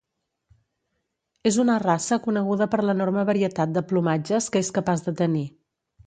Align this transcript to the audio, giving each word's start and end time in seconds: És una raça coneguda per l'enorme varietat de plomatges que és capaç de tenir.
És 1.49 1.57
una 1.63 1.75
raça 1.83 2.17
coneguda 2.27 2.67
per 2.71 2.79
l'enorme 2.89 3.25
varietat 3.31 3.75
de 3.75 3.83
plomatges 3.91 4.47
que 4.57 4.63
és 4.67 4.73
capaç 4.79 5.05
de 5.09 5.13
tenir. 5.21 5.43